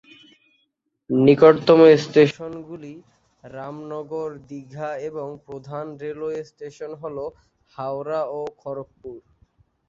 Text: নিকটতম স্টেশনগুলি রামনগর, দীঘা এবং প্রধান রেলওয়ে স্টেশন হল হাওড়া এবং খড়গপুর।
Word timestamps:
নিকটতম 1.09 1.79
স্টেশনগুলি 2.03 2.93
রামনগর, 3.43 4.29
দীঘা 4.49 4.89
এবং 5.09 5.27
প্রধান 5.45 5.85
রেলওয়ে 6.03 6.39
স্টেশন 6.49 6.91
হল 7.01 7.17
হাওড়া 7.75 8.21
এবং 8.31 8.41
খড়গপুর। 8.61 9.17